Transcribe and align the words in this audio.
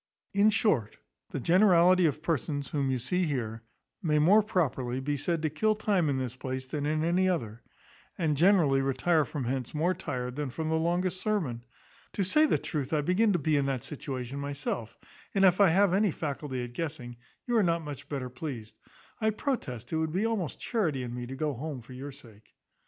In 0.33 0.49
short, 0.49 0.97
the 1.29 1.39
generality 1.39 2.07
of 2.07 2.23
persons 2.23 2.69
whom 2.69 2.89
you 2.89 2.97
see 2.97 3.25
here 3.25 3.61
may 4.01 4.17
more 4.17 4.41
properly 4.41 4.99
be 4.99 5.15
said 5.15 5.43
to 5.43 5.49
kill 5.51 5.75
time 5.75 6.09
in 6.09 6.17
this 6.17 6.35
place 6.35 6.65
than 6.65 6.87
in 6.87 7.03
any 7.03 7.29
other; 7.29 7.61
and 8.17 8.35
generally 8.35 8.81
retire 8.81 9.25
from 9.25 9.43
hence 9.43 9.75
more 9.75 9.93
tired 9.93 10.35
than 10.35 10.49
from 10.49 10.69
the 10.69 10.75
longest 10.75 11.21
sermon. 11.21 11.63
To 12.13 12.23
say 12.23 12.47
the 12.47 12.57
truth, 12.57 12.93
I 12.93 13.01
begin 13.01 13.31
to 13.33 13.37
be 13.37 13.55
in 13.55 13.67
that 13.67 13.83
situation 13.83 14.39
myself; 14.39 14.97
and 15.35 15.45
if 15.45 15.61
I 15.61 15.69
have 15.69 15.93
any 15.93 16.09
faculty 16.09 16.63
at 16.63 16.73
guessing, 16.73 17.17
you 17.45 17.55
are 17.57 17.61
not 17.61 17.83
much 17.83 18.09
better 18.09 18.31
pleased. 18.31 18.79
I 19.19 19.29
protest 19.29 19.93
it 19.93 19.97
would 19.97 20.11
be 20.13 20.25
almost 20.25 20.59
charity 20.59 21.03
in 21.03 21.13
me 21.13 21.27
to 21.27 21.35
go 21.35 21.53
home 21.53 21.83
for 21.83 21.93
your 21.93 22.11
sake." 22.11 22.55